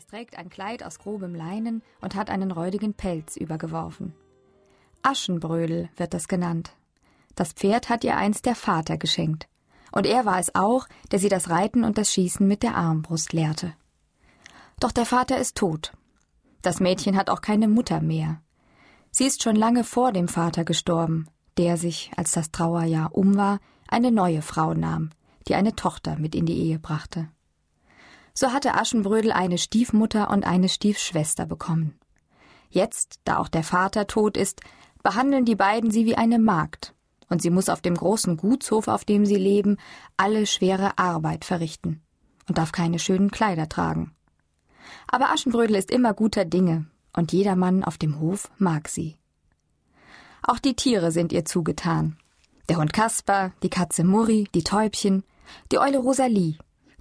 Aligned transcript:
Es 0.00 0.06
trägt 0.06 0.38
ein 0.38 0.48
Kleid 0.48 0.82
aus 0.82 0.98
grobem 0.98 1.34
Leinen 1.34 1.82
und 2.00 2.14
hat 2.14 2.30
einen 2.30 2.52
räudigen 2.52 2.94
Pelz 2.94 3.36
übergeworfen. 3.36 4.14
Aschenbrödel 5.02 5.90
wird 5.94 6.14
das 6.14 6.26
genannt. 6.26 6.72
Das 7.34 7.52
Pferd 7.52 7.90
hat 7.90 8.02
ihr 8.02 8.16
einst 8.16 8.46
der 8.46 8.54
Vater 8.54 8.96
geschenkt. 8.96 9.46
Und 9.92 10.06
er 10.06 10.24
war 10.24 10.38
es 10.38 10.54
auch, 10.54 10.86
der 11.12 11.18
sie 11.18 11.28
das 11.28 11.50
Reiten 11.50 11.84
und 11.84 11.98
das 11.98 12.10
Schießen 12.14 12.48
mit 12.48 12.62
der 12.62 12.76
Armbrust 12.76 13.34
lehrte. 13.34 13.74
Doch 14.80 14.90
der 14.90 15.04
Vater 15.04 15.36
ist 15.36 15.58
tot. 15.58 15.92
Das 16.62 16.80
Mädchen 16.80 17.14
hat 17.14 17.28
auch 17.28 17.42
keine 17.42 17.68
Mutter 17.68 18.00
mehr. 18.00 18.40
Sie 19.10 19.26
ist 19.26 19.42
schon 19.42 19.54
lange 19.54 19.84
vor 19.84 20.12
dem 20.12 20.28
Vater 20.28 20.64
gestorben, 20.64 21.26
der 21.58 21.76
sich, 21.76 22.10
als 22.16 22.32
das 22.32 22.50
Trauerjahr 22.52 23.14
um 23.14 23.36
war, 23.36 23.60
eine 23.86 24.10
neue 24.10 24.40
Frau 24.40 24.72
nahm, 24.72 25.10
die 25.46 25.56
eine 25.56 25.76
Tochter 25.76 26.18
mit 26.18 26.34
in 26.34 26.46
die 26.46 26.56
Ehe 26.56 26.78
brachte. 26.78 27.28
So 28.40 28.54
hatte 28.54 28.72
Aschenbrödel 28.72 29.32
eine 29.32 29.58
Stiefmutter 29.58 30.30
und 30.30 30.46
eine 30.46 30.70
Stiefschwester 30.70 31.44
bekommen. 31.44 31.98
Jetzt, 32.70 33.20
da 33.24 33.36
auch 33.36 33.48
der 33.48 33.62
Vater 33.62 34.06
tot 34.06 34.38
ist, 34.38 34.62
behandeln 35.02 35.44
die 35.44 35.56
beiden 35.56 35.90
sie 35.90 36.06
wie 36.06 36.14
eine 36.14 36.38
Magd, 36.38 36.94
und 37.28 37.42
sie 37.42 37.50
muss 37.50 37.68
auf 37.68 37.82
dem 37.82 37.94
großen 37.94 38.38
Gutshof, 38.38 38.88
auf 38.88 39.04
dem 39.04 39.26
sie 39.26 39.36
leben, 39.36 39.76
alle 40.16 40.46
schwere 40.46 40.96
Arbeit 40.96 41.44
verrichten 41.44 42.00
und 42.48 42.56
darf 42.56 42.72
keine 42.72 42.98
schönen 42.98 43.30
Kleider 43.30 43.68
tragen. 43.68 44.14
Aber 45.06 45.32
Aschenbrödel 45.32 45.76
ist 45.76 45.90
immer 45.90 46.14
guter 46.14 46.46
Dinge, 46.46 46.86
und 47.12 47.32
jedermann 47.32 47.84
auf 47.84 47.98
dem 47.98 48.20
Hof 48.20 48.50
mag 48.56 48.88
sie. 48.88 49.18
Auch 50.42 50.60
die 50.60 50.76
Tiere 50.76 51.12
sind 51.12 51.34
ihr 51.34 51.44
zugetan. 51.44 52.16
Der 52.70 52.78
Hund 52.78 52.94
Kaspar, 52.94 53.52
die 53.62 53.68
Katze 53.68 54.02
Murri, 54.02 54.48
die 54.54 54.64
Täubchen, 54.64 55.24
die 55.70 55.78
Eule 55.78 55.98
Rosalie, 55.98 56.56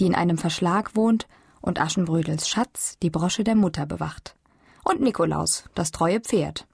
die 0.00 0.06
in 0.06 0.14
einem 0.14 0.38
Verschlag 0.38 0.96
wohnt 0.96 1.26
und 1.60 1.80
Aschenbrödels 1.80 2.48
Schatz 2.48 2.98
die 3.02 3.10
Brosche 3.10 3.44
der 3.44 3.54
Mutter 3.54 3.86
bewacht. 3.86 4.36
Und 4.84 5.00
Nikolaus, 5.00 5.64
das 5.74 5.92
treue 5.92 6.20
Pferd. 6.20 6.66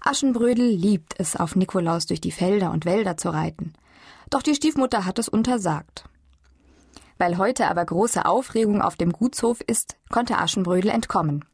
Aschenbrödel 0.00 0.68
liebt 0.68 1.14
es, 1.18 1.36
auf 1.36 1.56
Nikolaus 1.56 2.06
durch 2.06 2.20
die 2.20 2.30
Felder 2.30 2.70
und 2.70 2.84
Wälder 2.84 3.16
zu 3.16 3.30
reiten. 3.30 3.72
Doch 4.30 4.42
die 4.42 4.54
Stiefmutter 4.54 5.04
hat 5.04 5.18
es 5.18 5.28
untersagt. 5.28 6.04
Weil 7.18 7.38
heute 7.38 7.68
aber 7.68 7.84
große 7.84 8.24
Aufregung 8.24 8.80
auf 8.80 8.94
dem 8.94 9.12
Gutshof 9.12 9.60
ist, 9.60 9.96
konnte 10.08 10.38
Aschenbrödel 10.38 10.90
entkommen. 10.90 11.44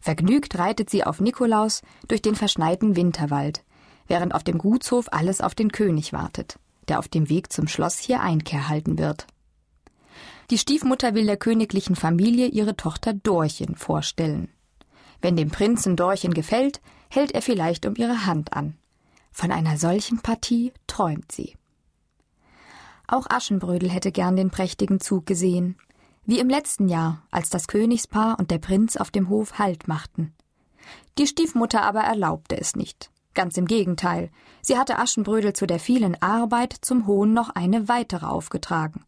Vergnügt 0.00 0.58
reitet 0.58 0.88
sie 0.88 1.04
auf 1.04 1.20
Nikolaus 1.20 1.82
durch 2.08 2.22
den 2.22 2.34
verschneiten 2.34 2.96
Winterwald, 2.96 3.62
während 4.06 4.34
auf 4.34 4.42
dem 4.42 4.56
Gutshof 4.56 5.08
alles 5.12 5.42
auf 5.42 5.54
den 5.54 5.70
König 5.70 6.14
wartet, 6.14 6.58
der 6.88 6.98
auf 6.98 7.08
dem 7.08 7.28
Weg 7.28 7.52
zum 7.52 7.68
Schloss 7.68 7.98
hier 7.98 8.22
Einkehr 8.22 8.68
halten 8.68 8.98
wird. 8.98 9.26
Die 10.50 10.58
Stiefmutter 10.58 11.14
will 11.14 11.26
der 11.26 11.36
königlichen 11.36 11.94
Familie 11.94 12.48
ihre 12.48 12.76
Tochter 12.76 13.12
Dorchen 13.14 13.76
vorstellen. 13.76 14.48
Wenn 15.22 15.36
dem 15.36 15.50
Prinzen 15.50 15.94
Dorchen 15.94 16.34
gefällt, 16.34 16.80
hält 17.08 17.30
er 17.32 17.42
vielleicht 17.42 17.86
um 17.86 17.94
ihre 17.94 18.26
Hand 18.26 18.52
an. 18.52 18.76
Von 19.30 19.52
einer 19.52 19.76
solchen 19.76 20.20
Partie 20.22 20.72
träumt 20.88 21.30
sie. 21.30 21.54
Auch 23.06 23.28
Aschenbrödel 23.30 23.90
hätte 23.90 24.10
gern 24.10 24.34
den 24.34 24.50
prächtigen 24.50 24.98
Zug 25.00 25.24
gesehen, 25.24 25.76
wie 26.26 26.40
im 26.40 26.48
letzten 26.48 26.88
Jahr, 26.88 27.22
als 27.30 27.50
das 27.50 27.68
Königspaar 27.68 28.36
und 28.40 28.50
der 28.50 28.58
Prinz 28.58 28.96
auf 28.96 29.12
dem 29.12 29.28
Hof 29.28 29.58
Halt 29.58 29.86
machten. 29.86 30.34
Die 31.16 31.28
Stiefmutter 31.28 31.82
aber 31.82 32.00
erlaubte 32.00 32.58
es 32.58 32.74
nicht. 32.74 33.10
Ganz 33.34 33.56
im 33.56 33.66
Gegenteil, 33.66 34.30
sie 34.62 34.76
hatte 34.76 34.98
Aschenbrödel 34.98 35.52
zu 35.52 35.66
der 35.66 35.78
vielen 35.78 36.20
Arbeit 36.20 36.74
zum 36.80 37.06
Hohn 37.06 37.32
noch 37.32 37.50
eine 37.50 37.88
weitere 37.88 38.26
aufgetragen. 38.26 39.04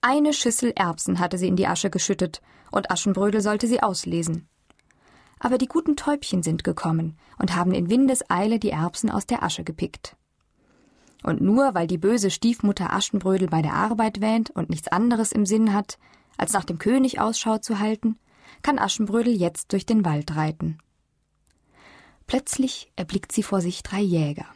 Eine 0.00 0.32
Schüssel 0.32 0.72
Erbsen 0.74 1.18
hatte 1.18 1.38
sie 1.38 1.48
in 1.48 1.56
die 1.56 1.66
Asche 1.66 1.90
geschüttet, 1.90 2.40
und 2.70 2.90
Aschenbrödel 2.90 3.40
sollte 3.40 3.66
sie 3.66 3.82
auslesen. 3.82 4.48
Aber 5.38 5.58
die 5.58 5.66
guten 5.66 5.96
Täubchen 5.96 6.42
sind 6.42 6.64
gekommen 6.64 7.18
und 7.38 7.54
haben 7.54 7.72
in 7.72 7.90
Windeseile 7.90 8.58
die 8.58 8.70
Erbsen 8.70 9.10
aus 9.10 9.26
der 9.26 9.42
Asche 9.42 9.64
gepickt. 9.64 10.16
Und 11.22 11.40
nur 11.40 11.74
weil 11.74 11.86
die 11.86 11.98
böse 11.98 12.30
Stiefmutter 12.30 12.92
Aschenbrödel 12.92 13.48
bei 13.48 13.62
der 13.62 13.74
Arbeit 13.74 14.20
wähnt 14.20 14.50
und 14.50 14.70
nichts 14.70 14.88
anderes 14.88 15.32
im 15.32 15.44
Sinn 15.44 15.74
hat, 15.74 15.98
als 16.36 16.52
nach 16.52 16.64
dem 16.64 16.78
König 16.78 17.20
Ausschau 17.20 17.58
zu 17.58 17.78
halten, 17.78 18.18
kann 18.62 18.78
Aschenbrödel 18.78 19.34
jetzt 19.34 19.72
durch 19.72 19.86
den 19.86 20.04
Wald 20.04 20.34
reiten. 20.36 20.78
Plötzlich 22.26 22.90
erblickt 22.96 23.32
sie 23.32 23.42
vor 23.42 23.60
sich 23.60 23.82
drei 23.82 24.00
Jäger. 24.00 24.46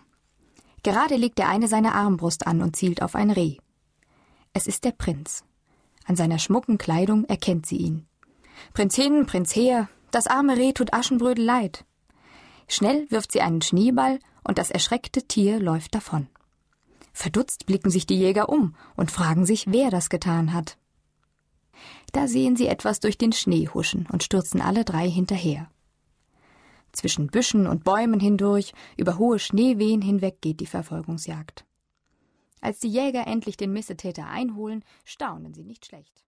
Gerade 0.83 1.16
legt 1.16 1.39
der 1.39 1.49
eine 1.49 1.66
seine 1.66 1.94
Armbrust 1.94 2.47
an 2.47 2.62
und 2.62 2.77
zielt 2.77 3.03
auf 3.03 3.15
ein 3.15 3.31
Reh. 3.31 3.56
Es 4.56 4.69
ist 4.69 4.84
der 4.84 4.92
Prinz. 4.92 5.44
An 6.06 6.15
seiner 6.15 6.38
schmucken 6.38 6.78
Kleidung 6.78 7.25
erkennt 7.25 7.66
sie 7.66 7.76
ihn. 7.76 8.06
Prinz 8.72 8.94
hin, 8.94 9.26
Prinz 9.26 9.54
her, 9.54 9.88
das 10.12 10.28
arme 10.28 10.56
Reh 10.56 10.72
tut 10.72 10.94
Aschenbrödel 10.94 11.44
leid. 11.44 11.84
Schnell 12.69 13.10
wirft 13.10 13.32
sie 13.32 13.41
einen 13.41 13.62
Schneeball 13.62 14.20
und 14.44 14.59
das 14.59 14.70
erschreckte 14.70 15.25
Tier 15.25 15.59
läuft 15.59 15.94
davon. 15.94 16.28
Verdutzt 17.12 17.66
blicken 17.66 17.91
sich 17.91 18.06
die 18.06 18.16
Jäger 18.16 18.48
um 18.48 18.76
und 18.94 19.10
fragen 19.10 19.44
sich, 19.44 19.66
wer 19.72 19.91
das 19.91 20.09
getan 20.09 20.53
hat. 20.53 20.78
Da 22.12 22.28
sehen 22.28 22.54
sie 22.54 22.69
etwas 22.69 23.00
durch 23.00 23.19
den 23.19 23.32
Schnee 23.32 23.69
huschen 23.69 24.06
und 24.12 24.22
stürzen 24.22 24.60
alle 24.60 24.84
drei 24.84 25.10
hinterher. 25.10 25.69
Zwischen 26.92 27.26
Büschen 27.26 27.66
und 27.66 27.82
Bäumen 27.82 28.21
hindurch, 28.21 28.72
über 28.97 29.19
hohe 29.19 29.41
Schneewehen 29.41 30.00
hinweg 30.00 30.41
geht 30.41 30.60
die 30.60 30.66
Verfolgungsjagd. 30.66 31.65
Als 32.65 32.79
die 32.79 32.89
Jäger 32.89 33.27
endlich 33.27 33.59
den 33.59 33.75
Missetäter 33.75 34.27
einholen, 34.27 34.87
staunen 35.05 35.53
sie 35.53 35.65
nicht 35.65 35.85
schlecht. 35.85 36.25